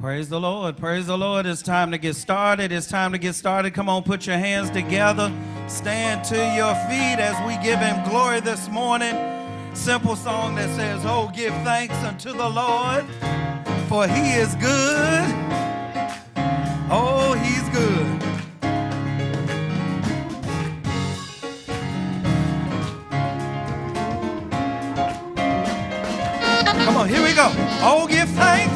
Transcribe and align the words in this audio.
Praise 0.00 0.30
the 0.30 0.40
Lord. 0.40 0.78
Praise 0.78 1.08
the 1.08 1.18
Lord. 1.18 1.44
It's 1.44 1.60
time 1.60 1.90
to 1.90 1.98
get 1.98 2.16
started. 2.16 2.72
It's 2.72 2.86
time 2.86 3.12
to 3.12 3.18
get 3.18 3.34
started. 3.34 3.74
Come 3.74 3.90
on, 3.90 4.02
put 4.02 4.26
your 4.26 4.38
hands 4.38 4.70
together. 4.70 5.30
Stand 5.68 6.24
to 6.24 6.36
your 6.36 6.74
feet 6.88 7.20
as 7.20 7.36
we 7.46 7.62
give 7.62 7.78
him 7.80 8.02
glory 8.08 8.40
this 8.40 8.70
morning. 8.70 9.14
Simple 9.74 10.16
song 10.16 10.54
that 10.54 10.74
says, 10.74 11.02
Oh, 11.04 11.30
give 11.34 11.52
thanks 11.64 11.94
unto 11.96 12.32
the 12.32 12.48
Lord, 12.48 13.04
for 13.90 14.08
he 14.08 14.32
is 14.32 14.54
good. 14.54 15.28
Oh, 16.90 17.34
he's 17.34 17.68
good. 17.68 18.20
Come 26.86 26.96
on, 26.96 27.06
here 27.06 27.22
we 27.22 27.34
go. 27.34 27.52
Oh, 27.82 28.06
give 28.08 28.30
thanks. 28.30 28.69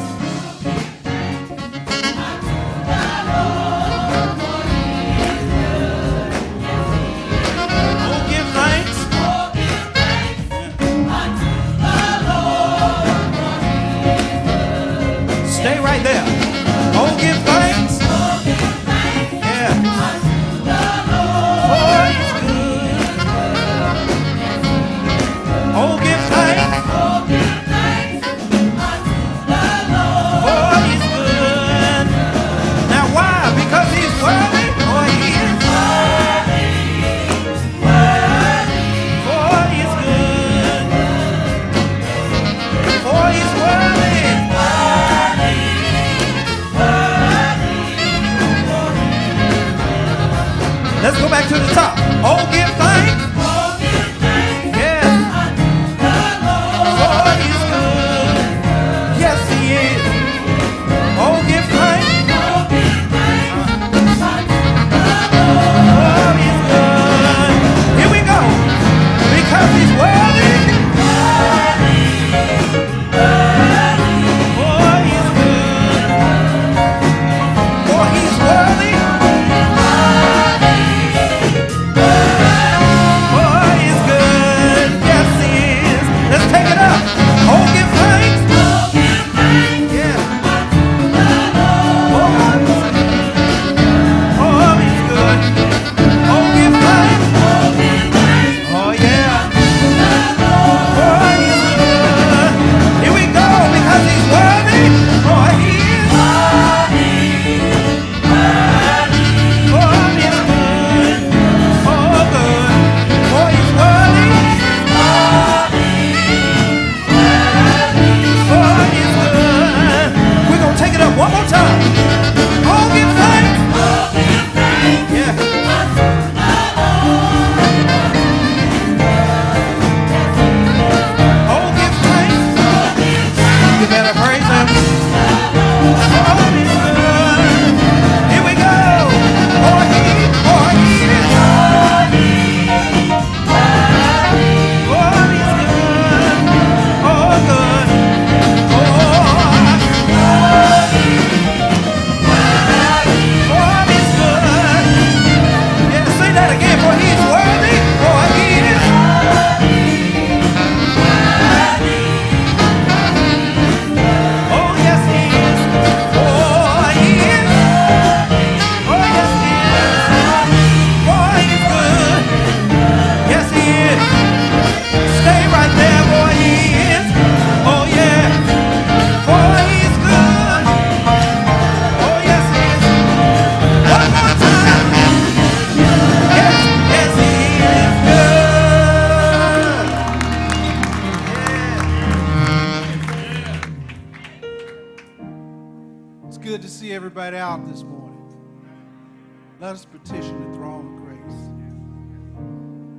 Let 199.65 199.73
us 199.73 199.85
petition 199.85 200.51
the 200.51 200.57
throne 200.57 200.93
of 200.93 200.97
grace. 201.01 201.39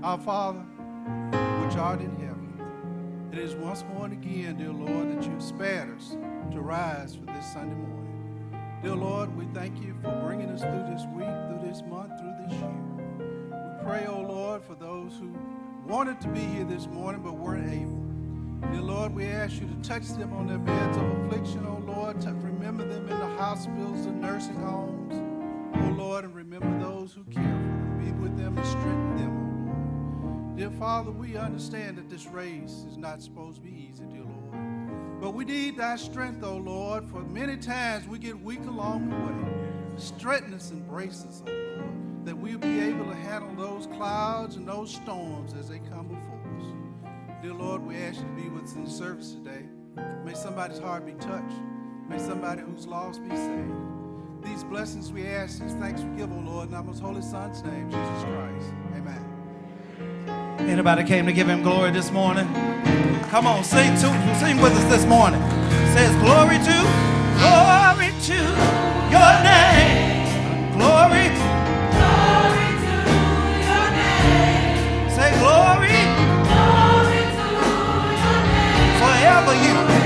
Our 0.03 0.19
Father, 0.19 0.65
which 1.65 1.77
art 1.77 2.01
in 2.01 2.11
heaven, 2.17 2.61
it 3.31 3.39
is 3.39 3.55
once 3.55 3.85
more 3.95 4.07
and 4.07 4.13
again, 4.13 4.57
dear 4.57 4.73
Lord, 4.73 5.17
that 5.17 5.25
you 5.25 5.41
spared 5.41 5.97
us 5.97 6.17
to 6.51 6.61
rise 6.61 7.15
for 7.15 7.25
this 7.27 7.53
Sunday 7.53 7.77
morning. 7.77 8.51
Dear 8.83 8.97
Lord, 8.97 9.37
we 9.37 9.45
thank 9.55 9.81
you 9.81 9.95
for 10.03 10.11
bringing 10.27 10.49
us 10.49 10.63
through 10.63 10.87
this 10.91 11.05
week, 11.15 11.29
through 11.47 11.61
this 11.71 11.85
month, 11.89 12.19
through 12.19 12.35
this 12.43 12.53
year. 12.59 12.83
We 13.79 13.85
pray, 13.85 14.07
oh 14.09 14.23
Lord, 14.23 14.65
for 14.65 14.75
those 14.75 15.13
who 15.21 15.33
wanted 15.87 16.21
to 16.23 16.29
be 16.31 16.41
here 16.41 16.65
this 16.65 16.89
morning 16.89 17.23
but 17.23 17.35
weren't 17.35 17.73
able. 17.73 18.03
Dear 18.73 18.83
Lord, 18.83 19.15
we 19.15 19.27
ask 19.27 19.61
you 19.61 19.69
to 19.69 19.77
touch 19.89 20.09
them 20.09 20.33
on 20.33 20.49
their 20.49 20.59
beds 20.59 20.97
of 20.97 21.05
affliction, 21.05 21.65
oh 21.65 21.81
Lord, 21.87 22.21
to 22.23 22.31
remember 22.31 22.83
them 22.83 23.09
in 23.09 23.21
the 23.21 23.37
hospitals 23.37 24.07
and 24.07 24.21
nursing 24.21 24.57
homes, 24.57 25.15
oh 25.77 25.95
Lord, 25.97 26.25
those 27.07 27.15
who 27.15 27.25
care 27.25 27.43
for 27.43 27.49
them. 27.49 27.99
Be 28.05 28.11
with 28.23 28.37
them 28.37 28.59
and 28.59 28.67
strengthen 28.67 29.17
them, 29.17 29.33
oh 29.39 30.27
Lord. 30.27 30.57
Dear 30.57 30.71
Father, 30.71 31.13
we 31.13 31.37
understand 31.37 31.99
that 31.99 32.11
this 32.11 32.27
race 32.27 32.85
is 32.89 32.97
not 32.97 33.23
supposed 33.23 33.59
to 33.59 33.63
be 33.63 33.89
easy, 33.91 34.05
dear 34.07 34.25
Lord. 34.25 35.21
But 35.21 35.35
we 35.35 35.45
need 35.45 35.77
thy 35.77 35.97
strength, 35.97 36.43
oh 36.43 36.57
Lord, 36.57 37.09
for 37.09 37.21
many 37.21 37.57
times 37.59 38.09
we 38.09 38.19
get 38.19 38.41
weak 38.41 38.65
along 38.67 39.11
the 39.11 39.17
way. 39.17 39.99
Strengthen 39.99 40.55
us 40.55 40.71
and 40.71 40.87
brace 40.89 41.25
us, 41.29 41.43
oh 41.47 41.51
Lord, 41.51 42.27
that 42.27 42.37
we'll 42.37 42.59
be 42.59 42.81
able 42.81 43.05
to 43.05 43.15
handle 43.15 43.55
those 43.55 43.87
clouds 43.87 44.57
and 44.57 44.67
those 44.67 44.93
storms 44.93 45.55
as 45.55 45.69
they 45.69 45.79
come 45.79 46.09
before 46.09 46.41
us. 46.59 47.43
Dear 47.43 47.55
Lord, 47.55 47.83
we 47.83 47.97
ask 47.99 48.17
you 48.17 48.27
to 48.27 48.43
be 48.43 48.49
with 48.49 48.65
us 48.65 48.75
in 48.75 48.85
the 48.85 48.91
service 48.91 49.33
today. 49.33 49.65
May 50.25 50.35
somebody's 50.35 50.81
heart 50.81 51.07
be 51.07 51.13
touched. 51.13 51.55
May 52.09 52.19
somebody 52.19 52.63
who's 52.63 52.87
lost 52.87 53.23
be 53.23 53.35
saved. 53.37 53.96
These 54.43 54.65
blessings 54.65 55.13
we 55.13 55.27
ask, 55.27 55.61
these 55.61 55.75
thanks 55.75 56.03
we 56.03 56.17
give, 56.17 56.33
O 56.33 56.41
Lord, 56.41 56.69
in 56.69 56.75
our 56.75 56.83
most 56.83 57.01
holy 57.01 57.23
Son's 57.23 57.63
name, 57.63 57.91
Jesus 57.91 58.25
Christ. 58.25 58.73
Amen. 58.97 60.59
Anybody 60.61 61.05
came 61.05 61.27
to 61.27 61.33
give 61.33 61.49
him 61.49 61.63
glory 61.63 61.91
this 61.91 62.11
morning? 62.11 62.47
Come 63.31 63.47
on, 63.47 63.65
sing 63.65 63.93
to 63.95 64.37
sing 64.39 64.61
with 64.61 64.73
us 64.73 64.85
this 64.85 65.05
morning. 65.07 65.41
It 65.43 65.93
says 65.93 66.15
glory 66.23 66.59
to 66.59 67.17
Glory 67.39 68.11
to 68.29 68.39
your 69.13 69.33
name. 69.45 70.25
Glory. 70.73 71.29
Glory 71.93 72.69
to 72.85 72.95
your 73.69 73.89
name. 74.01 75.11
Say 75.17 75.31
glory. 75.43 75.99
Glory 76.49 77.23
to 77.37 77.47
your 78.23 78.39
name. 78.49 79.01
Forever 79.03 79.55
you. 79.67 80.06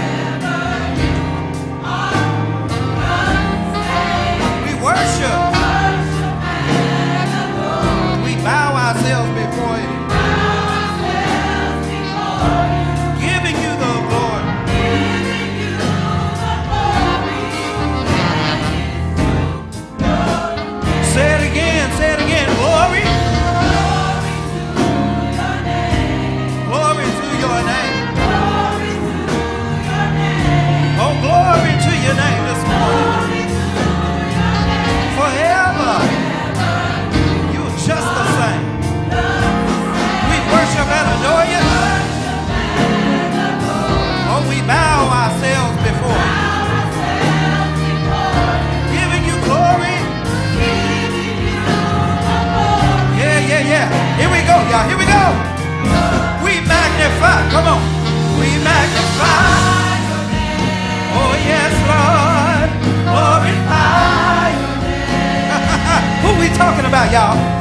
Y'all? 67.10 67.59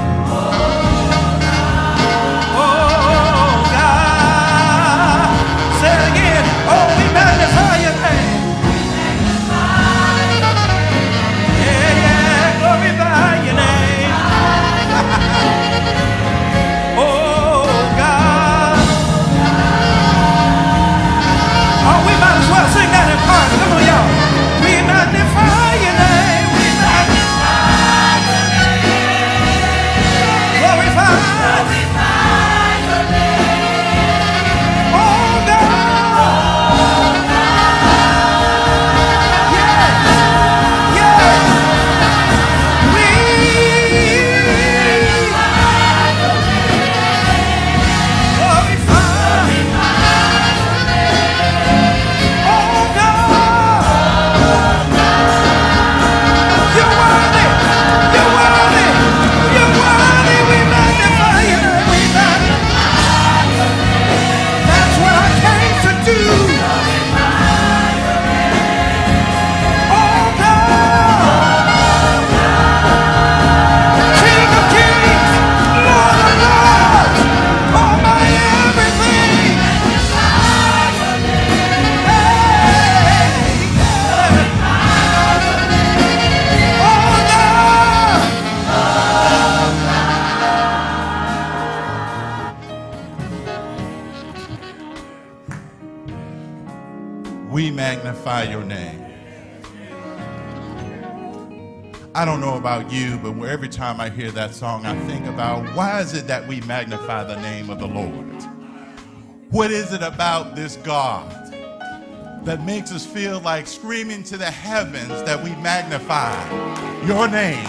Time 103.79 104.01
I 104.01 104.09
hear 104.09 104.29
that 104.31 104.53
song, 104.53 104.85
I 104.85 104.93
think 105.07 105.25
about 105.25 105.63
why 105.73 106.01
is 106.01 106.13
it 106.13 106.27
that 106.27 106.45
we 106.45 106.59
magnify 106.61 107.23
the 107.23 107.39
name 107.39 107.69
of 107.69 107.79
the 107.79 107.87
Lord? 107.87 108.43
What 109.51 109.71
is 109.71 109.93
it 109.93 110.01
about 110.01 110.53
this 110.53 110.75
God 110.75 111.31
that 112.43 112.65
makes 112.65 112.91
us 112.91 113.05
feel 113.05 113.39
like 113.39 113.67
screaming 113.67 114.23
to 114.23 114.35
the 114.35 114.51
heavens 114.51 115.23
that 115.23 115.41
we 115.41 115.51
magnify 115.61 116.35
your 117.07 117.29
name? 117.29 117.65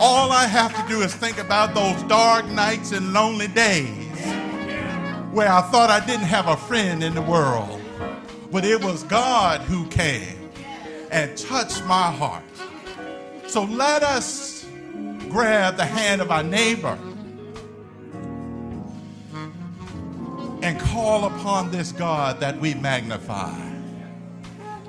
All 0.00 0.32
I 0.32 0.46
have 0.46 0.74
to 0.74 0.90
do 0.90 1.02
is 1.02 1.14
think 1.14 1.36
about 1.36 1.74
those 1.74 2.02
dark 2.04 2.46
nights 2.46 2.92
and 2.92 3.12
lonely 3.12 3.48
days 3.48 4.06
where 5.32 5.52
I 5.52 5.60
thought 5.70 5.90
I 5.90 6.00
didn't 6.06 6.28
have 6.28 6.48
a 6.48 6.56
friend 6.56 7.04
in 7.04 7.14
the 7.14 7.20
world, 7.20 7.78
but 8.50 8.64
it 8.64 8.82
was 8.82 9.02
God 9.02 9.60
who 9.60 9.86
came 9.88 10.50
and 11.10 11.36
touched 11.36 11.84
my 11.84 12.10
heart. 12.10 12.45
So 13.56 13.64
let 13.64 14.02
us 14.02 14.66
grab 15.30 15.78
the 15.78 15.86
hand 15.86 16.20
of 16.20 16.30
our 16.30 16.42
neighbor 16.42 16.98
and 20.60 20.78
call 20.78 21.24
upon 21.24 21.70
this 21.70 21.90
God 21.90 22.38
that 22.40 22.60
we 22.60 22.74
magnify 22.74 23.58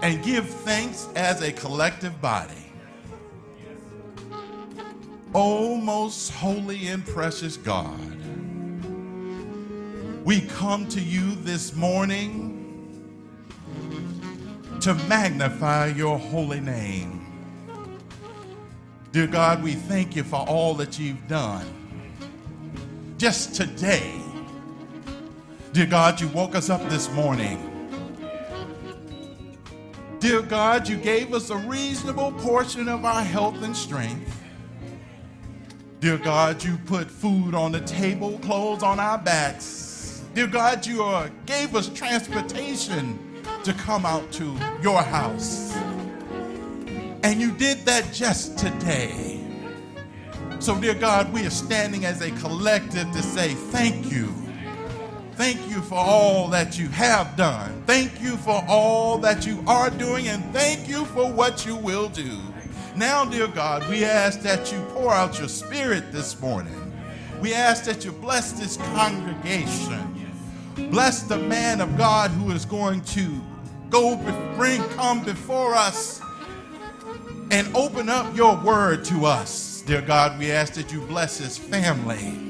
and 0.02 0.22
give 0.22 0.50
thanks 0.50 1.08
as 1.16 1.42
a 1.42 1.54
collective 1.54 2.20
body. 2.22 2.70
O 5.34 5.78
most 5.78 6.32
holy 6.32 6.88
and 6.88 7.06
precious 7.06 7.56
God, 7.56 8.18
we 10.26 10.42
come 10.42 10.90
to 10.90 11.00
you 11.00 11.36
this 11.36 11.74
morning 11.74 12.54
to 14.82 14.94
magnify 15.08 15.86
your 15.86 16.20
holy 16.20 16.60
name. 16.60 17.17
Dear 19.18 19.26
God, 19.26 19.64
we 19.64 19.74
thank 19.74 20.16
you 20.16 20.24
for 20.24 20.48
all 20.48 20.76
that 20.76 21.00
you've 21.00 21.28
done. 21.28 21.66
Just 23.18 23.56
today, 23.56 24.14
dear 25.74 25.88
God, 25.88 26.22
you 26.22 26.28
woke 26.28 26.54
us 26.54 26.70
up 26.70 26.88
this 26.88 27.12
morning. 27.14 27.58
Dear 30.20 30.44
God, 30.44 30.88
you 30.88 30.98
gave 30.98 31.34
us 31.34 31.50
a 31.50 31.58
reasonable 31.58 32.32
portion 32.34 32.88
of 32.88 33.06
our 33.06 33.24
health 33.24 33.64
and 33.64 33.76
strength. 33.76 34.40
Dear 36.00 36.20
God, 36.20 36.64
you 36.64 36.78
put 36.86 37.10
food 37.10 37.56
on 37.56 37.72
the 37.72 37.82
table, 37.82 38.38
clothes 38.44 38.84
on 38.84 39.00
our 39.00 39.18
backs. 39.18 40.24
Dear 40.36 40.46
God, 40.46 40.86
you 40.86 41.04
uh, 41.04 41.30
gave 41.48 41.76
us 41.76 41.90
transportation 41.90 43.18
to 43.64 43.74
come 43.74 44.06
out 44.06 44.32
to 44.34 44.56
your 44.84 45.02
house. 45.02 45.76
And 47.28 47.42
you 47.42 47.52
did 47.52 47.80
that 47.80 48.14
just 48.14 48.58
today. 48.58 49.42
So, 50.60 50.80
dear 50.80 50.94
God, 50.94 51.34
we 51.34 51.46
are 51.46 51.50
standing 51.50 52.06
as 52.06 52.22
a 52.22 52.32
collective 52.32 53.12
to 53.12 53.22
say 53.22 53.54
thank 53.54 54.10
you. 54.10 54.28
Thank 55.34 55.70
you 55.70 55.82
for 55.82 55.98
all 55.98 56.48
that 56.48 56.80
you 56.80 56.88
have 56.88 57.36
done. 57.36 57.84
Thank 57.86 58.22
you 58.22 58.38
for 58.38 58.64
all 58.66 59.18
that 59.18 59.46
you 59.46 59.62
are 59.68 59.90
doing, 59.90 60.30
and 60.30 60.42
thank 60.54 60.88
you 60.88 61.04
for 61.04 61.30
what 61.30 61.66
you 61.66 61.76
will 61.76 62.08
do. 62.08 62.40
Now, 62.96 63.26
dear 63.26 63.48
God, 63.48 63.86
we 63.90 64.06
ask 64.06 64.40
that 64.44 64.72
you 64.72 64.80
pour 64.94 65.12
out 65.12 65.38
your 65.38 65.50
spirit 65.50 66.14
this 66.14 66.40
morning. 66.40 66.94
We 67.42 67.54
ask 67.54 67.84
that 67.84 68.06
you 68.06 68.14
bless 68.14 68.54
this 68.54 68.78
congregation. 68.78 70.32
Bless 70.92 71.24
the 71.24 71.38
man 71.38 71.82
of 71.82 71.98
God 71.98 72.32
who 72.32 72.52
is 72.52 72.64
going 72.64 73.02
to 73.02 73.42
go 73.90 74.16
bring 74.56 74.82
come 74.92 75.26
before 75.26 75.74
us 75.76 76.22
and 77.52 77.74
open 77.76 78.10
up 78.10 78.36
your 78.36 78.58
word 78.58 79.06
to 79.06 79.26
us. 79.26 79.82
Dear 79.86 80.02
God, 80.02 80.38
we 80.38 80.52
ask 80.52 80.74
that 80.74 80.92
you 80.92 81.02
bless 81.02 81.38
his 81.38 81.58
family. 81.58 82.44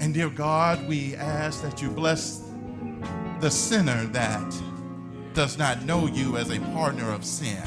And 0.00 0.12
dear 0.12 0.28
God, 0.30 0.88
we 0.88 1.14
ask 1.14 1.62
that 1.62 1.80
you 1.80 1.88
bless 1.90 2.42
the 3.40 3.50
sinner 3.50 4.04
that 4.06 4.62
does 5.34 5.56
not 5.56 5.84
know 5.84 6.06
you 6.06 6.36
as 6.36 6.50
a 6.50 6.58
partner 6.72 7.12
of 7.12 7.24
sin. 7.24 7.62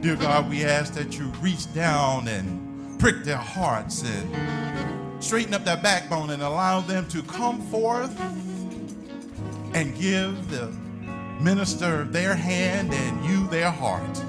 Dear 0.00 0.16
God, 0.16 0.50
we 0.50 0.64
ask 0.64 0.92
that 0.94 1.18
you 1.18 1.26
reach 1.40 1.72
down 1.72 2.28
and 2.28 3.00
prick 3.00 3.24
their 3.24 3.36
hearts 3.36 4.04
and 4.04 5.24
straighten 5.24 5.54
up 5.54 5.64
their 5.64 5.76
backbone 5.78 6.30
and 6.30 6.42
allow 6.42 6.80
them 6.80 7.08
to 7.08 7.22
come 7.22 7.62
forth 7.68 8.18
and 9.74 9.98
give 9.98 10.50
the 10.50 10.70
minister 11.40 12.04
their 12.04 12.34
hand 12.34 12.92
and 12.92 13.24
you 13.24 13.46
their 13.48 13.70
heart. 13.70 14.22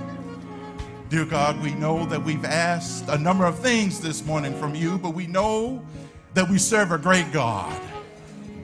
Dear 1.09 1.25
God, 1.25 1.59
we 1.59 1.73
know 1.73 2.05
that 2.05 2.23
we've 2.23 2.45
asked 2.45 3.09
a 3.09 3.17
number 3.17 3.43
of 3.43 3.57
things 3.57 3.99
this 3.99 4.23
morning 4.23 4.53
from 4.59 4.75
you, 4.75 4.99
but 4.99 5.15
we 5.15 5.25
know 5.25 5.83
that 6.35 6.47
we 6.47 6.59
serve 6.59 6.91
a 6.91 6.99
great 6.99 7.31
God. 7.31 7.81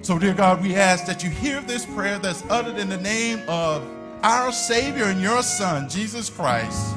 So, 0.04 0.20
dear 0.20 0.36
God, 0.36 0.62
we 0.62 0.76
ask 0.76 1.08
that 1.08 1.24
you 1.24 1.32
hear 1.32 1.60
this 1.62 1.88
prayer 1.88 2.20
that's 2.20 2.44
uttered 2.48 2.78
in 2.78 2.88
the 2.88 2.98
name 2.98 3.42
of 3.48 3.84
our 4.22 4.52
Savior 4.52 5.06
and 5.06 5.20
your 5.20 5.42
Son, 5.42 5.90
Jesus 5.90 6.30
Christ. 6.30 6.96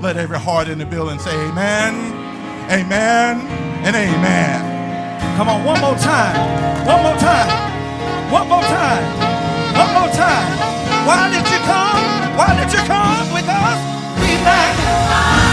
Let 0.00 0.16
every 0.16 0.38
heart 0.38 0.68
in 0.68 0.78
the 0.78 0.86
building 0.86 1.18
say 1.18 1.34
amen, 1.34 1.92
amen, 2.70 3.42
and 3.84 3.94
amen. 3.94 5.36
Come 5.36 5.50
on, 5.50 5.66
one 5.66 5.82
more 5.82 5.96
time. 5.96 6.86
One 6.86 7.02
more 7.02 7.18
time. 7.18 8.32
One 8.32 8.48
more 8.48 8.62
time. 8.62 9.04
One 9.76 9.92
more 9.92 10.14
time. 10.16 11.06
Why 11.06 11.28
did 11.28 11.44
you 11.44 11.58
come? 11.68 12.38
Why 12.38 12.56
did 12.58 12.72
you 12.72 12.80
come? 12.86 13.34
with 13.34 13.44
we 13.44 13.97
magnify 14.48 15.47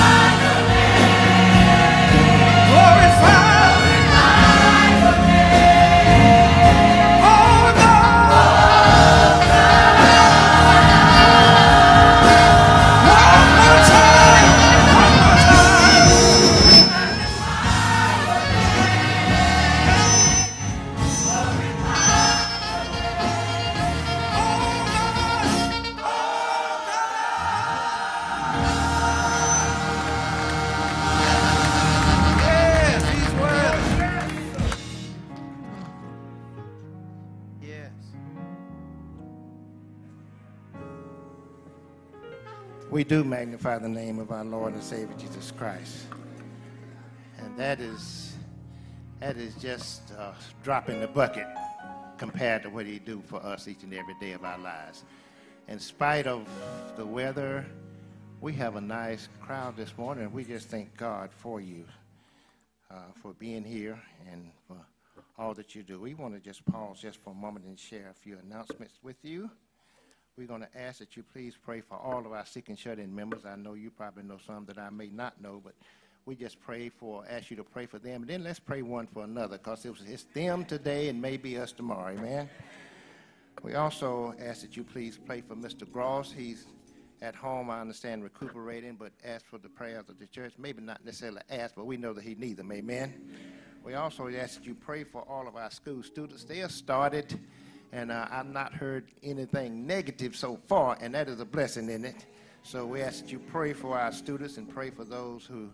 magnify 43.76 43.80
the 43.80 44.06
name 44.06 44.20
of 44.20 44.32
our 44.32 44.46
Lord 44.46 44.74
and 44.74 44.84
Savior 44.84 45.16
Jesus 45.18 45.52
Christ. 45.52 46.08
And 47.40 47.58
that 47.58 47.80
is 47.80 48.34
that 49.20 49.38
is 49.38 49.56
just 49.56 50.12
a 50.12 50.34
drop 50.64 50.90
in 50.90 51.00
the 51.00 51.08
bucket 51.08 51.48
compared 52.18 52.64
to 52.64 52.70
what 52.70 52.86
he 52.86 53.00
do 53.00 53.22
for 53.26 53.38
us 53.38 53.68
each 53.68 53.84
and 53.84 53.94
every 53.94 54.14
day 54.20 54.34
of 54.34 54.44
our 54.44 54.58
lives. 54.58 55.04
In 55.68 55.80
spite 55.80 56.28
of 56.28 56.48
the 56.96 57.06
weather, 57.06 57.66
we 58.42 58.54
have 58.54 58.76
a 58.76 58.82
nice 58.82 59.28
crowd 59.42 59.76
this 59.76 59.98
morning. 59.98 60.32
We 60.32 60.44
just 60.44 60.70
thank 60.70 60.96
God 60.96 61.32
for 61.32 61.60
you, 61.60 61.86
uh, 62.92 63.12
for 63.22 63.34
being 63.34 63.64
here 63.64 64.00
and 64.32 64.52
for 64.68 64.78
all 65.38 65.54
that 65.54 65.76
you 65.76 65.84
do. 65.84 66.00
We 66.00 66.14
want 66.14 66.34
to 66.34 66.40
just 66.40 66.66
pause 66.66 67.02
just 67.02 67.18
for 67.22 67.32
a 67.32 67.34
moment 67.34 67.66
and 67.66 67.80
share 67.80 68.10
a 68.10 68.14
few 68.14 68.38
announcements 68.46 69.00
with 69.04 69.18
you. 69.24 69.50
We're 70.38 70.48
going 70.48 70.62
to 70.62 70.78
ask 70.78 71.00
that 71.00 71.16
you 71.16 71.24
please 71.32 71.54
pray 71.64 71.80
for 71.80 71.98
all 71.98 72.26
of 72.26 72.34
our 72.34 72.46
sick 72.46 72.68
and 72.68 72.78
shut-in 72.78 73.16
members. 73.16 73.46
I 73.46 73.56
know 73.56 73.74
you 73.74 73.90
probably 73.90 74.24
know 74.24 74.38
some 74.46 74.66
that 74.66 74.78
I 74.78 74.90
may 74.90 75.08
not 75.08 75.42
know, 75.42 75.62
but 75.64 75.76
we 76.26 76.36
just 76.36 76.60
pray 76.60 76.90
for, 76.90 77.24
ask 77.30 77.50
you 77.50 77.56
to 77.56 77.64
pray 77.64 77.86
for 77.86 78.00
them. 78.00 78.24
And 78.24 78.30
then 78.30 78.44
let's 78.44 78.60
pray 78.60 78.82
one 78.82 79.08
for 79.08 79.24
another 79.24 79.58
because 79.58 79.86
it 79.86 79.92
was, 79.92 80.02
it's 80.06 80.26
them 80.34 80.66
today 80.66 81.08
and 81.08 81.22
maybe 81.22 81.58
us 81.58 81.72
tomorrow. 81.72 82.12
Amen. 82.12 82.50
We 83.64 83.76
also 83.76 84.36
ask 84.38 84.60
that 84.64 84.76
you 84.76 84.84
please 84.84 85.18
pray 85.26 85.40
for 85.40 85.56
Mr. 85.56 85.90
Gross. 85.90 86.34
He's 86.34 86.66
at 87.22 87.34
home, 87.34 87.70
I 87.70 87.80
understand, 87.80 88.22
recuperating, 88.22 88.96
but 88.96 89.14
ask 89.24 89.46
for 89.46 89.58
the 89.58 89.70
prayers 89.70 90.10
of 90.10 90.20
the 90.20 90.28
church. 90.28 90.52
Maybe 90.58 90.82
not 90.82 91.06
necessarily 91.06 91.44
ask, 91.50 91.76
but 91.76 91.86
we 91.86 91.96
know 91.96 92.12
that 92.12 92.26
he 92.26 92.36
needs 92.36 92.58
them. 92.58 92.74
Amen. 92.74 93.14
We 93.86 93.94
also 93.94 94.28
ask 94.28 94.56
that 94.56 94.66
you 94.66 94.76
pray 94.76 95.06
for 95.06 95.22
all 95.30 95.48
of 95.48 95.56
our 95.56 95.72
school 95.72 96.04
students. 96.04 96.44
They 96.44 96.62
are 96.62 96.68
started, 96.68 97.40
and 97.92 98.12
uh, 98.12 98.28
I've 98.30 98.50
not 98.50 98.74
heard 98.74 99.12
anything 99.24 99.86
negative 99.86 100.36
so 100.36 100.60
far, 100.68 100.98
and 101.02 101.14
that 101.16 101.30
is 101.30 101.40
a 101.40 101.46
blessing 101.46 101.90
in 101.90 102.06
it. 102.06 102.26
So 102.64 102.86
we 102.86 103.02
ask 103.02 103.24
that 103.24 103.32
you 103.32 103.40
pray 103.40 103.74
for 103.74 103.98
our 103.98 104.12
students 104.12 104.58
and 104.58 104.68
pray 104.68 104.90
for 104.90 105.06
those 105.06 105.46
who 105.46 105.70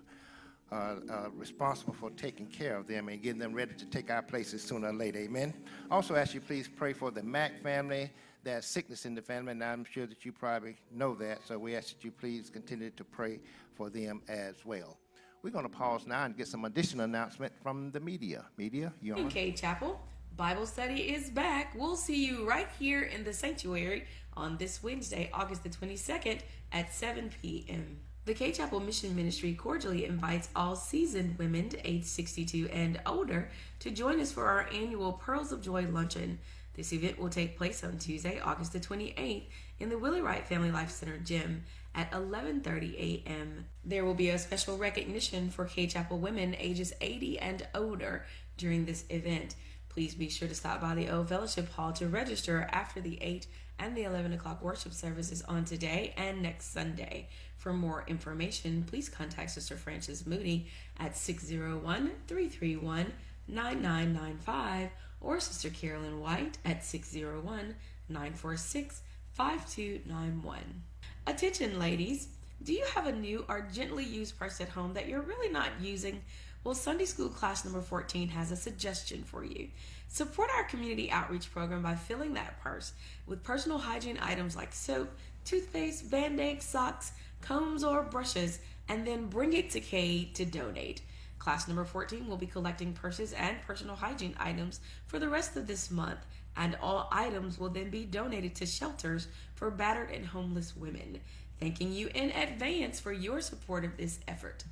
are 0.71 0.97
uh, 1.09 1.29
responsible 1.35 1.93
for 1.93 2.09
taking 2.11 2.47
care 2.47 2.75
of 2.75 2.87
them 2.87 3.09
and 3.09 3.21
getting 3.21 3.39
them 3.39 3.53
ready 3.53 3.73
to 3.75 3.85
take 3.85 4.09
our 4.09 4.21
places 4.21 4.61
sooner 4.61 4.89
or 4.89 4.93
later. 4.93 5.19
Amen. 5.19 5.53
Also, 5.89 6.15
ask 6.15 6.33
you 6.33 6.41
please 6.41 6.67
pray 6.67 6.93
for 6.93 7.11
the 7.11 7.23
Mack 7.23 7.61
family. 7.61 8.11
There's 8.43 8.65
sickness 8.65 9.05
in 9.05 9.13
the 9.13 9.21
family, 9.21 9.51
and 9.51 9.63
I'm 9.63 9.85
sure 9.85 10.07
that 10.07 10.25
you 10.25 10.31
probably 10.31 10.75
know 10.91 11.13
that. 11.15 11.39
So 11.45 11.59
we 11.59 11.75
ask 11.75 11.89
that 11.89 12.03
you 12.03 12.11
please 12.11 12.49
continue 12.49 12.89
to 12.89 13.03
pray 13.03 13.39
for 13.75 13.89
them 13.89 14.21
as 14.27 14.65
well. 14.65 14.97
We're 15.43 15.51
going 15.51 15.65
to 15.65 15.69
pause 15.69 16.05
now 16.07 16.25
and 16.25 16.35
get 16.35 16.47
some 16.47 16.65
additional 16.65 17.05
announcement 17.05 17.53
from 17.61 17.91
the 17.91 17.99
media. 17.99 18.45
Media, 18.57 18.93
you 19.01 19.15
on? 19.15 19.25
Okay, 19.27 19.51
Chapel. 19.51 19.99
Bible 20.37 20.65
study 20.65 21.13
is 21.13 21.29
back. 21.29 21.73
We'll 21.75 21.97
see 21.97 22.25
you 22.25 22.47
right 22.47 22.67
here 22.79 23.03
in 23.03 23.23
the 23.23 23.33
sanctuary 23.33 24.05
on 24.33 24.57
this 24.57 24.81
Wednesday, 24.81 25.29
August 25.33 25.63
the 25.63 25.69
22nd 25.69 26.39
at 26.71 26.93
7 26.93 27.31
p.m. 27.41 27.97
The 28.23 28.33
Cade 28.33 28.55
Chapel 28.55 28.79
Mission 28.79 29.15
Ministry 29.15 29.53
cordially 29.53 30.05
invites 30.05 30.47
all 30.55 30.75
seasoned 30.75 31.37
women 31.37 31.71
age 31.83 32.05
62 32.05 32.69
and 32.69 33.01
older 33.05 33.49
to 33.79 33.91
join 33.91 34.19
us 34.19 34.31
for 34.31 34.47
our 34.47 34.69
annual 34.73 35.13
Pearls 35.13 35.51
of 35.51 35.61
Joy 35.61 35.85
luncheon. 35.87 36.39
This 36.75 36.93
event 36.93 37.19
will 37.19 37.29
take 37.29 37.57
place 37.57 37.83
on 37.83 37.97
Tuesday, 37.97 38.39
August 38.39 38.71
the 38.71 38.79
28th 38.79 39.47
in 39.79 39.89
the 39.89 39.97
Willie 39.99 40.21
Wright 40.21 40.47
Family 40.47 40.71
Life 40.71 40.91
Center 40.91 41.17
gym 41.17 41.65
at 41.93 42.09
11:30 42.11 43.25
a.m. 43.25 43.65
There 43.83 44.05
will 44.05 44.13
be 44.13 44.29
a 44.29 44.39
special 44.39 44.77
recognition 44.77 45.49
for 45.49 45.65
Cade 45.65 45.89
Chapel 45.89 46.19
women 46.19 46.55
ages 46.57 46.93
80 47.01 47.39
and 47.39 47.67
older 47.75 48.25
during 48.57 48.85
this 48.85 49.03
event. 49.09 49.55
Please 49.93 50.15
be 50.15 50.29
sure 50.29 50.47
to 50.47 50.55
stop 50.55 50.79
by 50.79 50.95
the 50.95 51.09
Old 51.09 51.27
Fellowship 51.27 51.69
Hall 51.73 51.91
to 51.93 52.07
register 52.07 52.65
after 52.71 53.01
the 53.01 53.21
8 53.21 53.45
and 53.77 53.93
the 53.93 54.03
11 54.03 54.31
o'clock 54.31 54.63
worship 54.63 54.93
services 54.93 55.41
on 55.41 55.65
today 55.65 56.13
and 56.15 56.41
next 56.41 56.71
Sunday. 56.71 57.27
For 57.57 57.73
more 57.73 58.05
information, 58.07 58.85
please 58.87 59.09
contact 59.09 59.51
Sister 59.51 59.75
Frances 59.75 60.25
Moody 60.25 60.67
at 60.97 61.17
601 61.17 62.09
331 62.25 63.11
9995 63.49 64.91
or 65.19 65.41
Sister 65.41 65.69
Carolyn 65.69 66.21
White 66.21 66.57
at 66.63 66.85
601 66.85 67.75
946 68.07 69.01
5291. 69.33 70.83
Attention, 71.27 71.79
ladies. 71.79 72.29
Do 72.63 72.71
you 72.71 72.85
have 72.95 73.07
a 73.07 73.11
new 73.11 73.43
or 73.49 73.67
gently 73.73 74.05
used 74.05 74.39
purse 74.39 74.61
at 74.61 74.69
home 74.69 74.93
that 74.93 75.09
you're 75.09 75.21
really 75.21 75.51
not 75.51 75.71
using? 75.81 76.21
Well, 76.63 76.75
Sunday 76.75 77.05
School 77.05 77.29
class 77.29 77.65
number 77.65 77.81
14 77.81 78.29
has 78.29 78.51
a 78.51 78.55
suggestion 78.55 79.23
for 79.23 79.43
you. 79.43 79.69
Support 80.09 80.51
our 80.55 80.63
community 80.65 81.09
outreach 81.09 81.51
program 81.51 81.81
by 81.81 81.95
filling 81.95 82.35
that 82.35 82.61
purse 82.61 82.93
with 83.25 83.41
personal 83.41 83.79
hygiene 83.79 84.19
items 84.21 84.55
like 84.55 84.71
soap, 84.71 85.09
toothpaste, 85.43 86.11
band 86.11 86.39
aids, 86.39 86.63
socks, 86.63 87.13
combs, 87.41 87.83
or 87.83 88.03
brushes, 88.03 88.59
and 88.87 89.07
then 89.07 89.25
bring 89.25 89.53
it 89.53 89.71
to 89.71 89.79
Cade 89.79 90.35
to 90.35 90.45
donate. 90.45 91.01
Class 91.39 91.67
number 91.67 91.83
14 91.83 92.27
will 92.27 92.37
be 92.37 92.45
collecting 92.45 92.93
purses 92.93 93.33
and 93.33 93.59
personal 93.63 93.95
hygiene 93.95 94.35
items 94.39 94.81
for 95.07 95.17
the 95.17 95.29
rest 95.29 95.57
of 95.57 95.65
this 95.65 95.89
month, 95.89 96.19
and 96.55 96.77
all 96.79 97.09
items 97.11 97.57
will 97.57 97.69
then 97.69 97.89
be 97.89 98.05
donated 98.05 98.53
to 98.53 98.67
shelters 98.67 99.27
for 99.55 99.71
battered 99.71 100.11
and 100.11 100.27
homeless 100.27 100.75
women. 100.75 101.21
Thanking 101.59 101.91
you 101.91 102.09
in 102.13 102.29
advance 102.29 102.99
for 102.99 103.11
your 103.11 103.41
support 103.41 103.83
of 103.83 103.97
this 103.97 104.19
effort. 104.27 104.63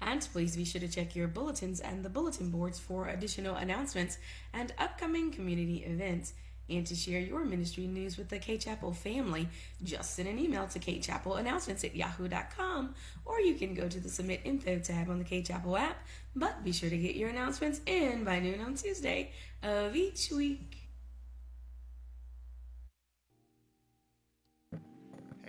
And 0.00 0.26
please 0.32 0.56
be 0.56 0.64
sure 0.64 0.80
to 0.80 0.88
check 0.88 1.16
your 1.16 1.28
bulletins 1.28 1.80
and 1.80 2.04
the 2.04 2.10
bulletin 2.10 2.50
boards 2.50 2.78
for 2.78 3.08
additional 3.08 3.56
announcements 3.56 4.18
and 4.52 4.72
upcoming 4.78 5.30
community 5.30 5.84
events. 5.84 6.34
And 6.68 6.84
to 6.86 6.96
share 6.96 7.20
your 7.20 7.44
ministry 7.44 7.86
news 7.86 8.18
with 8.18 8.28
the 8.28 8.38
Cade 8.38 8.60
Chapel 8.60 8.92
family, 8.92 9.48
just 9.84 10.16
send 10.16 10.28
an 10.28 10.38
email 10.38 10.66
to 10.66 10.80
kchapelannouncements 10.80 11.84
at 11.84 11.94
yahoo.com 11.94 12.94
or 13.24 13.40
you 13.40 13.54
can 13.54 13.74
go 13.74 13.88
to 13.88 14.00
the 14.00 14.08
Submit 14.08 14.40
Info 14.44 14.78
tab 14.80 15.08
on 15.08 15.18
the 15.18 15.24
Cade 15.24 15.46
Chapel 15.46 15.76
app. 15.76 16.04
But 16.34 16.64
be 16.64 16.72
sure 16.72 16.90
to 16.90 16.98
get 16.98 17.14
your 17.14 17.28
announcements 17.28 17.80
in 17.86 18.24
by 18.24 18.40
noon 18.40 18.60
on 18.60 18.74
Tuesday 18.74 19.30
of 19.62 19.94
each 19.94 20.30
week. 20.30 20.86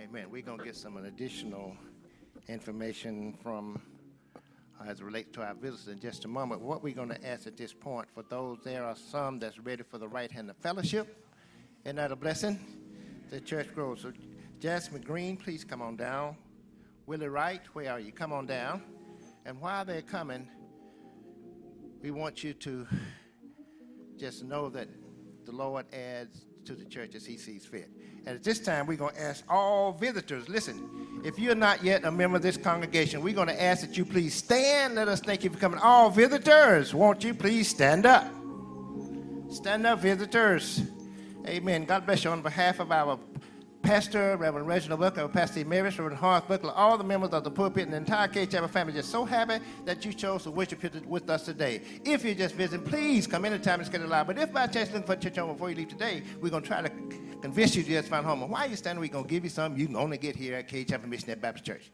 Amen. 0.00 0.26
We're 0.30 0.42
going 0.42 0.58
to 0.58 0.64
get 0.64 0.76
some 0.76 0.96
additional 0.96 1.76
information 2.48 3.34
from, 3.42 3.82
as 4.86 5.00
it 5.00 5.04
relates 5.04 5.30
to 5.32 5.42
our 5.42 5.54
visitors 5.54 5.88
in 5.88 6.00
just 6.00 6.24
a 6.24 6.28
moment. 6.28 6.60
What 6.60 6.82
we're 6.82 6.94
going 6.94 7.08
to 7.08 7.26
ask 7.26 7.46
at 7.46 7.56
this 7.56 7.72
point, 7.72 8.08
for 8.14 8.22
those, 8.28 8.58
there 8.64 8.84
are 8.84 8.96
some 8.96 9.38
that's 9.38 9.58
ready 9.58 9.82
for 9.82 9.98
the 9.98 10.08
right 10.08 10.30
hand 10.30 10.50
of 10.50 10.56
fellowship. 10.56 11.26
Isn't 11.84 11.96
that 11.96 12.12
a 12.12 12.16
blessing? 12.16 12.58
The 13.30 13.40
church 13.40 13.74
grows. 13.74 14.02
So, 14.02 14.12
Jasmine 14.60 15.02
Green, 15.02 15.36
please 15.36 15.64
come 15.64 15.82
on 15.82 15.96
down. 15.96 16.36
Willie 17.06 17.28
Wright, 17.28 17.62
where 17.72 17.92
are 17.92 18.00
you? 18.00 18.12
Come 18.12 18.32
on 18.32 18.46
down. 18.46 18.82
And 19.46 19.60
while 19.60 19.84
they're 19.84 20.02
coming, 20.02 20.48
we 22.02 22.10
want 22.10 22.44
you 22.44 22.52
to 22.54 22.86
just 24.16 24.44
know 24.44 24.68
that 24.70 24.88
the 25.44 25.52
Lord 25.52 25.86
adds 25.94 26.44
to 26.68 26.74
the 26.74 26.84
church 26.84 27.14
as 27.14 27.24
he 27.24 27.38
sees 27.38 27.64
fit. 27.64 27.88
And 28.26 28.36
at 28.36 28.44
this 28.44 28.60
time, 28.60 28.86
we're 28.86 28.98
going 28.98 29.14
to 29.14 29.22
ask 29.22 29.42
all 29.48 29.92
visitors 29.92 30.50
listen, 30.50 31.22
if 31.24 31.38
you're 31.38 31.54
not 31.54 31.82
yet 31.82 32.04
a 32.04 32.10
member 32.10 32.36
of 32.36 32.42
this 32.42 32.58
congregation, 32.58 33.22
we're 33.22 33.34
going 33.34 33.48
to 33.48 33.62
ask 33.62 33.80
that 33.80 33.96
you 33.96 34.04
please 34.04 34.34
stand. 34.34 34.96
Let 34.96 35.08
us 35.08 35.20
thank 35.20 35.44
you 35.44 35.50
for 35.50 35.58
coming. 35.58 35.80
All 35.80 36.10
visitors, 36.10 36.92
won't 36.92 37.24
you 37.24 37.32
please 37.32 37.68
stand 37.68 38.04
up? 38.04 38.30
Stand 39.50 39.86
up, 39.86 40.00
visitors. 40.00 40.82
Amen. 41.46 41.86
God 41.86 42.04
bless 42.04 42.24
you 42.24 42.30
on 42.30 42.42
behalf 42.42 42.80
of 42.80 42.92
our 42.92 43.18
Pastor, 43.82 44.36
Reverend 44.36 44.66
Reginald 44.66 45.00
Buckley, 45.00 45.26
Pastor 45.28 45.64
Maris, 45.64 45.98
Reverend 45.98 46.18
Horace 46.18 46.44
Buckley, 46.46 46.70
all 46.74 46.98
the 46.98 47.04
members 47.04 47.30
of 47.30 47.44
the 47.44 47.50
pulpit 47.50 47.84
and 47.84 47.92
the 47.92 47.96
entire 47.96 48.28
Cade 48.28 48.50
Chapel 48.50 48.68
family, 48.68 48.92
just 48.92 49.10
so 49.10 49.24
happy 49.24 49.64
that 49.84 50.04
you 50.04 50.12
chose 50.12 50.42
to 50.42 50.50
worship 50.50 50.82
with 51.06 51.30
us 51.30 51.44
today. 51.44 51.80
If 52.04 52.24
you're 52.24 52.34
just 52.34 52.54
visiting, 52.54 52.84
please 52.86 53.26
come 53.26 53.44
anytime 53.44 53.80
and 53.80 53.86
schedule 53.86 54.08
live. 54.08 54.26
But 54.26 54.38
if 54.38 54.52
by 54.52 54.66
chance 54.66 54.90
you're 54.90 55.00
looking 55.00 55.06
for 55.06 55.12
a 55.14 55.16
church 55.16 55.36
home 55.36 55.52
before 55.52 55.70
you 55.70 55.76
leave 55.76 55.88
today, 55.88 56.22
we're 56.40 56.50
going 56.50 56.62
to 56.62 56.68
try 56.68 56.82
to 56.82 56.90
convince 57.40 57.76
you 57.76 57.82
to 57.82 57.88
just 57.88 58.08
find 58.08 58.26
home. 58.26 58.42
And 58.42 58.50
while 58.50 58.66
you're 58.66 58.76
standing, 58.76 59.00
we're 59.00 59.08
going 59.08 59.24
to 59.24 59.30
give 59.30 59.44
you 59.44 59.50
something 59.50 59.80
you 59.80 59.86
can 59.86 59.96
only 59.96 60.18
get 60.18 60.36
here 60.36 60.56
at 60.56 60.68
Cade 60.68 60.88
Chapel 60.88 61.08
Missionary 61.08 61.40
Baptist 61.40 61.64
Church. 61.64 61.90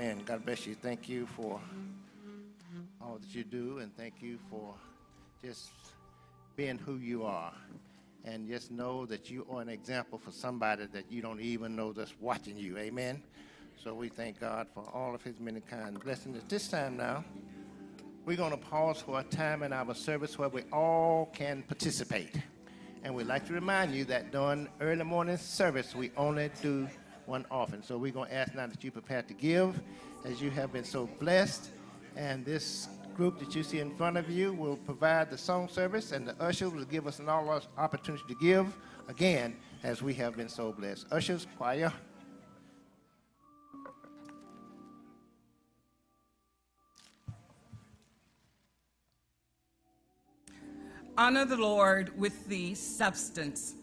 Amen. 0.00 0.22
God 0.24 0.46
bless 0.46 0.66
you. 0.66 0.74
Thank 0.74 1.10
you 1.10 1.26
for 1.26 1.60
all 3.02 3.18
that 3.20 3.34
you 3.34 3.44
do, 3.44 3.80
and 3.80 3.94
thank 3.98 4.22
you 4.22 4.38
for 4.48 4.74
just 5.44 5.68
being 6.56 6.78
who 6.78 6.96
you 6.96 7.24
are. 7.24 7.52
And 8.24 8.48
just 8.48 8.70
know 8.70 9.04
that 9.04 9.28
you 9.28 9.46
are 9.52 9.60
an 9.60 9.68
example 9.68 10.18
for 10.18 10.30
somebody 10.30 10.86
that 10.86 11.12
you 11.12 11.20
don't 11.20 11.42
even 11.42 11.76
know 11.76 11.92
that's 11.92 12.14
watching 12.18 12.56
you. 12.56 12.78
Amen. 12.78 13.22
So 13.84 13.92
we 13.92 14.08
thank 14.08 14.40
God 14.40 14.68
for 14.72 14.88
all 14.94 15.14
of 15.14 15.22
his 15.22 15.38
many 15.38 15.60
kind 15.60 16.00
blessings. 16.02 16.38
At 16.38 16.48
this 16.48 16.68
time 16.68 16.96
now, 16.96 17.22
we're 18.24 18.38
going 18.38 18.52
to 18.52 18.56
pause 18.56 19.02
for 19.02 19.20
a 19.20 19.24
time 19.24 19.62
in 19.62 19.74
our 19.74 19.94
service 19.94 20.38
where 20.38 20.48
we 20.48 20.62
all 20.72 21.28
can 21.34 21.62
participate. 21.64 22.36
And 23.04 23.14
we'd 23.14 23.26
like 23.26 23.46
to 23.48 23.52
remind 23.52 23.94
you 23.94 24.06
that 24.06 24.32
during 24.32 24.66
early 24.80 25.04
morning 25.04 25.36
service, 25.36 25.94
we 25.94 26.10
only 26.16 26.50
do 26.62 26.88
one 27.30 27.46
offering. 27.50 27.80
So 27.82 27.96
we're 27.96 28.12
going 28.12 28.28
to 28.28 28.34
ask 28.34 28.54
now 28.54 28.66
that 28.66 28.82
you 28.82 28.90
prepare 28.90 29.22
to 29.22 29.34
give 29.34 29.80
as 30.24 30.42
you 30.42 30.50
have 30.50 30.72
been 30.72 30.84
so 30.84 31.08
blessed. 31.20 31.70
And 32.16 32.44
this 32.44 32.88
group 33.14 33.38
that 33.38 33.54
you 33.54 33.62
see 33.62 33.78
in 33.78 33.94
front 33.96 34.16
of 34.16 34.28
you 34.28 34.52
will 34.52 34.76
provide 34.76 35.30
the 35.30 35.38
song 35.38 35.68
service, 35.68 36.10
and 36.10 36.26
the 36.26 36.34
ushers 36.42 36.72
will 36.72 36.84
give 36.84 37.06
us 37.06 37.20
an 37.20 37.28
all 37.28 37.62
opportunity 37.78 38.24
to 38.28 38.34
give 38.40 38.76
again 39.08 39.56
as 39.84 40.02
we 40.02 40.12
have 40.14 40.36
been 40.36 40.48
so 40.48 40.72
blessed. 40.72 41.06
Ushers, 41.12 41.46
choir. 41.56 41.92
Honor 51.16 51.44
the 51.44 51.56
Lord 51.56 52.18
with 52.18 52.46
the 52.48 52.74
substance 52.74 53.74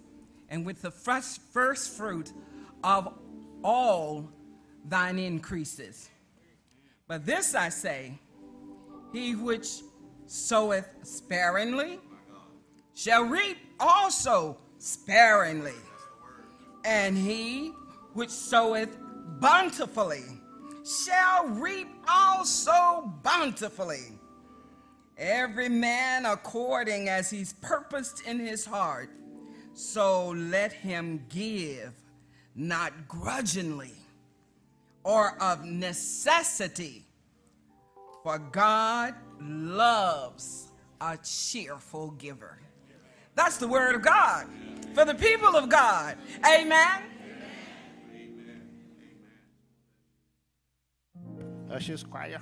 and 0.50 0.66
with 0.66 0.82
the 0.82 0.92
first, 0.92 1.40
first 1.54 1.96
fruit 1.96 2.34
of 2.84 3.14
all 3.68 4.30
thine 4.86 5.20
increases. 5.20 6.10
But 7.06 7.26
this 7.26 7.54
I 7.54 7.68
say 7.68 8.18
he 9.12 9.36
which 9.36 9.68
soweth 10.26 10.88
sparingly 11.04 12.00
shall 12.94 13.26
reap 13.26 13.58
also 13.78 14.58
sparingly, 14.80 15.80
and 16.86 17.18
he 17.18 17.74
which 18.14 18.30
soweth 18.30 18.98
bountifully 19.42 20.24
shall 20.86 21.48
reap 21.50 21.90
also 22.08 23.14
bountifully. 23.22 24.18
Every 25.18 25.68
man 25.68 26.26
according 26.26 27.10
as 27.10 27.30
he's 27.30 27.52
purposed 27.54 28.26
in 28.26 28.40
his 28.40 28.66
heart, 28.66 29.10
so 29.74 30.30
let 30.30 30.72
him 30.72 31.26
give, 31.28 31.94
not 32.58 33.08
grudgingly 33.08 33.94
or 35.04 35.42
of 35.42 35.64
necessity, 35.64 37.06
for 38.24 38.40
God 38.40 39.14
loves 39.40 40.72
a 41.00 41.18
cheerful 41.24 42.12
giver. 42.12 42.60
That's 43.36 43.58
the 43.58 43.68
word 43.68 43.96
of 43.96 44.02
God 44.02 44.48
for 44.94 45.06
the 45.06 45.14
people 45.14 45.56
of 45.56 45.70
God. 45.70 46.18
Amen. 46.44 47.04
Ushers, 51.72 52.04
choir. 52.04 52.42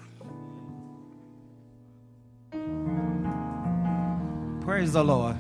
Praise 4.62 4.94
the 4.94 5.04
Lord. 5.04 5.36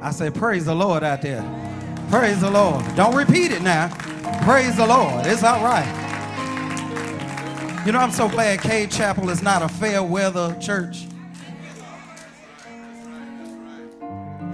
I 0.00 0.10
say, 0.12 0.30
Praise 0.30 0.64
the 0.64 0.74
Lord 0.74 1.04
out 1.04 1.20
there. 1.20 1.73
Praise 2.10 2.40
the 2.40 2.50
Lord. 2.50 2.84
Don't 2.94 3.14
repeat 3.14 3.52
it 3.52 3.62
now. 3.62 3.88
Praise 4.44 4.76
the 4.76 4.86
Lord. 4.86 5.26
It's 5.26 5.42
all 5.42 5.62
right. 5.64 6.02
You 7.86 7.92
know, 7.92 7.98
I'm 7.98 8.12
so 8.12 8.28
glad 8.28 8.60
Cade 8.62 8.90
Chapel 8.90 9.28
is 9.28 9.42
not 9.42 9.62
a 9.62 9.68
fair 9.68 10.02
weather 10.02 10.56
church. 10.60 11.06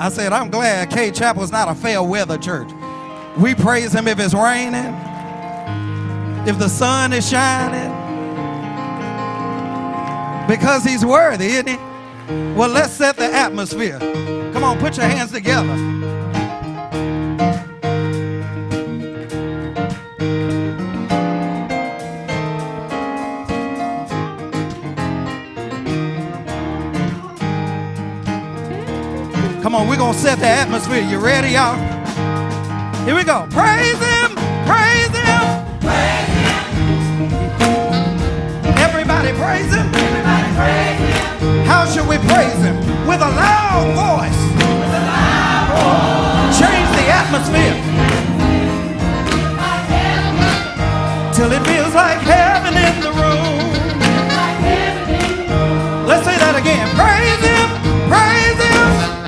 I 0.00 0.08
said, 0.08 0.32
I'm 0.32 0.50
glad 0.50 0.90
Cade 0.90 1.14
Chapel 1.14 1.42
is 1.42 1.52
not 1.52 1.68
a 1.68 1.74
fair 1.74 2.02
weather 2.02 2.38
church. 2.38 2.70
We 3.38 3.54
praise 3.54 3.92
Him 3.92 4.08
if 4.08 4.18
it's 4.18 4.34
raining, 4.34 4.94
if 6.48 6.58
the 6.58 6.68
sun 6.68 7.12
is 7.12 7.28
shining, 7.28 7.90
because 10.48 10.82
He's 10.84 11.04
worthy, 11.04 11.46
isn't 11.46 11.68
He? 11.68 11.76
Well, 12.54 12.70
let's 12.70 12.92
set 12.92 13.16
the 13.16 13.26
atmosphere. 13.26 13.98
Come 14.52 14.64
on, 14.64 14.78
put 14.78 14.96
your 14.96 15.06
hands 15.06 15.32
together. 15.32 15.76
Come 29.70 29.83
on, 29.83 29.87
we're 29.87 29.98
going 29.98 30.14
to 30.14 30.18
set 30.18 30.40
the 30.40 30.48
atmosphere. 30.48 31.00
You 31.00 31.20
ready, 31.20 31.50
y'all? 31.50 31.78
Here 33.06 33.14
we 33.14 33.22
go. 33.22 33.46
Praise 33.54 33.94
Him! 34.02 34.35
Praise 34.66 35.14
Him! 35.14 35.46
Praise 35.78 36.35
Him! 36.35 37.87
Everybody 38.83 39.30
praise 39.38 39.70
Him! 39.70 39.87
Everybody 39.94 40.50
praise 40.59 40.98
Him! 40.98 41.62
How 41.70 41.87
should 41.87 42.02
we 42.09 42.18
praise 42.18 42.59
Him? 42.59 42.74
With 43.06 43.22
a 43.22 43.30
loud 43.30 43.94
voice. 43.94 44.42
With 44.59 44.90
a 44.90 45.06
loud 45.06 45.70
voice. 45.78 46.59
Change 46.59 46.90
the 46.98 47.06
atmosphere. 47.06 47.78
Till 51.30 51.52
it 51.52 51.62
feels 51.62 51.94
like 51.94 52.18
heaven 52.26 52.74
in 52.74 53.00
the 53.06 53.12
room. 53.14 53.70
Let's 56.09 56.26
say 56.26 56.37
that 56.42 56.59
again. 56.59 56.90
Praise 56.98 57.38
Him! 57.38 57.70
Praise 58.11 58.59
Him! 58.59 59.19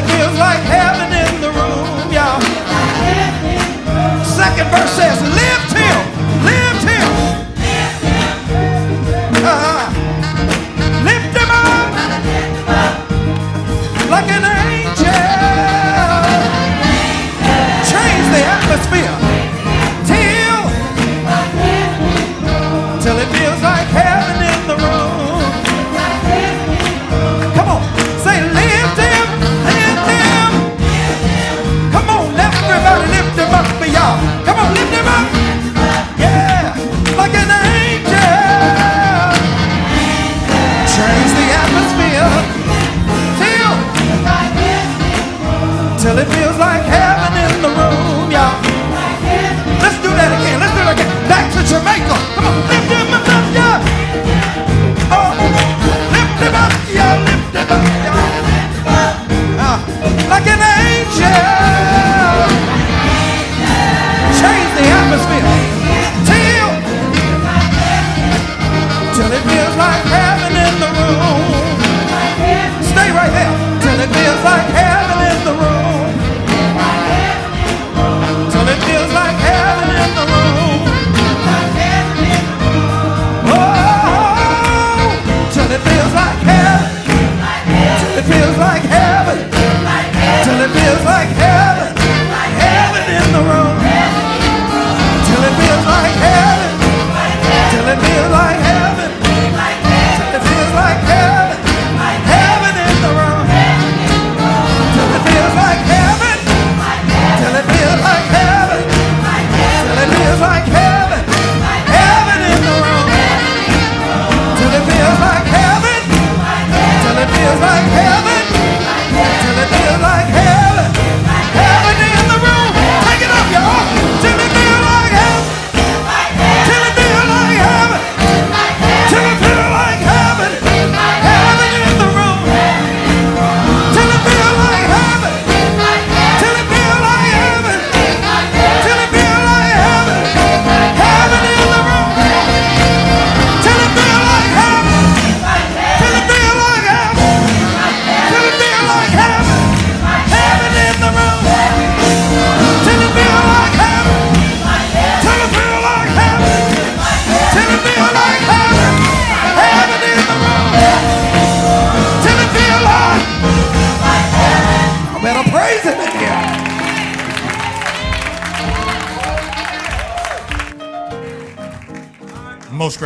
It 0.00 0.06
feels 0.16 0.38
like 0.38 0.60
heaven 0.64 1.12
in 1.12 1.32
the 1.44 1.50
room, 1.52 2.08
y'all. 2.08 2.40
Second 4.24 4.66
verse 4.72 4.92
says, 4.96 5.09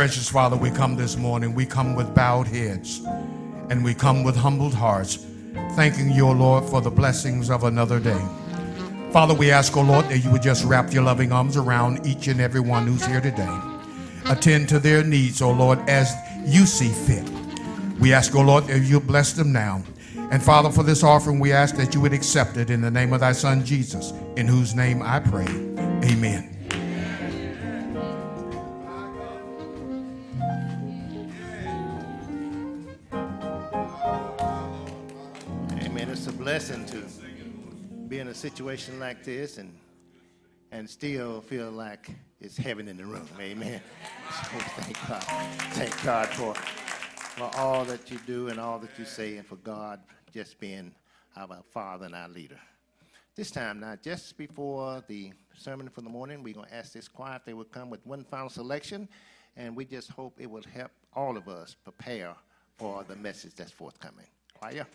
Most 0.05 0.13
gracious 0.17 0.29
Father, 0.29 0.55
we 0.55 0.69
come 0.69 0.95
this 0.95 1.17
morning. 1.17 1.55
We 1.55 1.65
come 1.65 1.95
with 1.95 2.13
bowed 2.13 2.45
heads 2.45 3.01
and 3.71 3.83
we 3.83 3.95
come 3.95 4.23
with 4.23 4.35
humbled 4.35 4.75
hearts, 4.75 5.25
thanking 5.71 6.11
you, 6.11 6.27
O 6.27 6.31
Lord, 6.31 6.63
for 6.65 6.79
the 6.79 6.91
blessings 6.91 7.49
of 7.49 7.63
another 7.63 7.99
day. 7.99 8.21
Father, 9.11 9.33
we 9.33 9.49
ask, 9.49 9.75
O 9.75 9.81
Lord, 9.81 10.05
that 10.09 10.19
you 10.19 10.29
would 10.29 10.43
just 10.43 10.63
wrap 10.63 10.93
your 10.93 11.01
loving 11.01 11.31
arms 11.31 11.57
around 11.57 12.05
each 12.05 12.27
and 12.27 12.39
every 12.39 12.59
one 12.59 12.85
who's 12.85 13.03
here 13.03 13.19
today. 13.19 13.49
Attend 14.27 14.69
to 14.69 14.77
their 14.77 15.03
needs, 15.03 15.41
O 15.41 15.49
Lord, 15.49 15.79
as 15.89 16.13
you 16.45 16.67
see 16.67 16.89
fit. 16.89 17.27
We 17.99 18.13
ask, 18.13 18.35
O 18.35 18.41
Lord, 18.41 18.65
that 18.65 18.81
you 18.81 18.99
bless 18.99 19.33
them 19.33 19.51
now. 19.51 19.81
And 20.29 20.43
Father, 20.43 20.69
for 20.69 20.83
this 20.83 21.03
offering, 21.03 21.39
we 21.39 21.51
ask 21.51 21.77
that 21.77 21.95
you 21.95 22.01
would 22.01 22.13
accept 22.13 22.57
it 22.57 22.69
in 22.69 22.81
the 22.81 22.91
name 22.91 23.11
of 23.11 23.21
thy 23.21 23.31
Son 23.31 23.65
Jesus, 23.65 24.13
in 24.35 24.47
whose 24.47 24.75
name 24.75 25.01
I 25.01 25.19
pray. 25.19 25.47
Amen. 26.03 26.54
Situation 38.35 38.99
like 38.99 39.23
this 39.23 39.57
and 39.57 39.73
and 40.71 40.89
still 40.89 41.41
feel 41.41 41.71
like 41.71 42.09
it's 42.41 42.57
heaven 42.57 42.87
in 42.87 42.97
the 42.97 43.05
room. 43.05 43.27
Amen. 43.39 43.81
So 44.27 44.59
thank 44.81 45.07
God. 45.07 45.23
Thank 45.73 46.03
God 46.03 46.27
for, 46.29 46.53
for 46.55 47.49
all 47.57 47.85
that 47.85 48.09
you 48.09 48.19
do 48.25 48.47
and 48.47 48.59
all 48.59 48.79
that 48.79 48.89
you 48.97 49.05
say 49.05 49.37
and 49.37 49.45
for 49.45 49.55
God 49.57 49.99
just 50.33 50.59
being 50.59 50.93
our 51.37 51.61
Father 51.71 52.07
and 52.07 52.15
our 52.15 52.27
leader. 52.27 52.59
This 53.35 53.51
time 53.51 53.79
now, 53.79 53.95
just 54.01 54.35
before 54.35 55.03
the 55.07 55.31
sermon 55.55 55.89
for 55.89 56.01
the 56.01 56.09
morning, 56.09 56.41
we're 56.41 56.55
going 56.55 56.67
to 56.67 56.75
ask 56.75 56.93
this 56.93 57.07
choir 57.07 57.35
if 57.35 57.45
they 57.45 57.53
would 57.53 57.71
come 57.71 57.89
with 57.89 58.05
one 58.05 58.23
final 58.23 58.49
selection, 58.49 59.07
and 59.55 59.75
we 59.75 59.85
just 59.85 60.09
hope 60.09 60.33
it 60.39 60.49
will 60.49 60.63
help 60.73 60.91
all 61.13 61.37
of 61.37 61.47
us 61.47 61.75
prepare 61.83 62.35
for 62.77 63.05
the 63.07 63.15
message 63.15 63.53
that's 63.55 63.71
forthcoming. 63.71 64.27
Choir. 64.59 64.87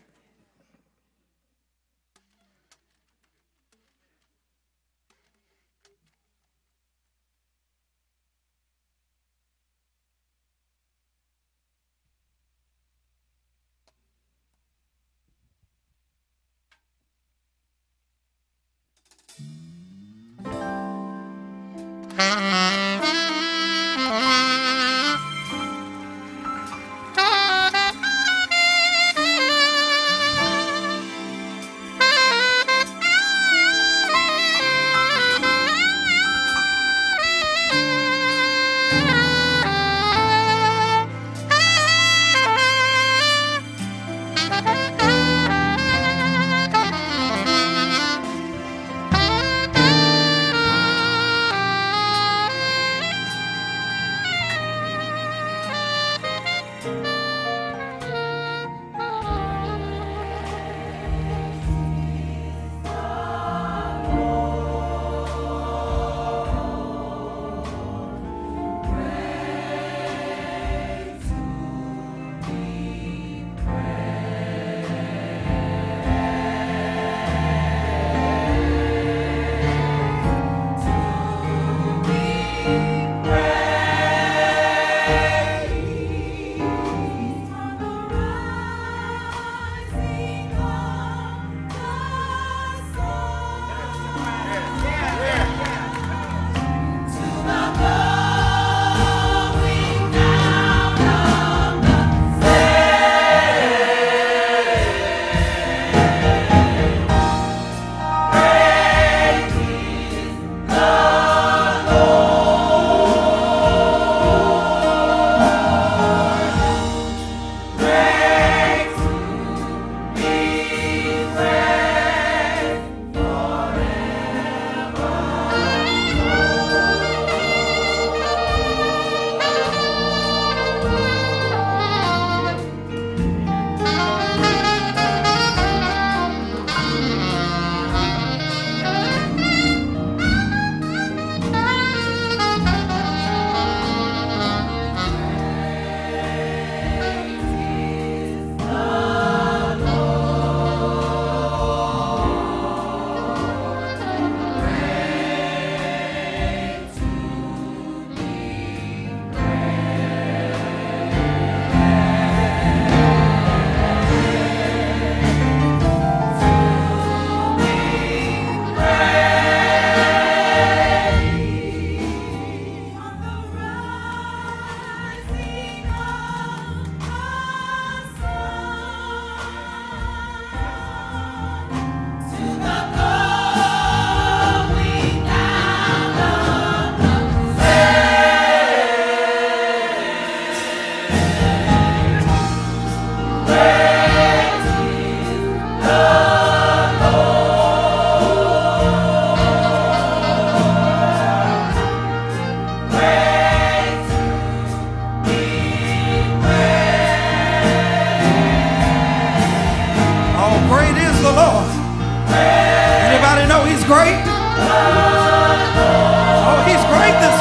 Oh, 216.49 216.63
he's 216.69 216.85
great 216.93 217.17
this 217.21 217.40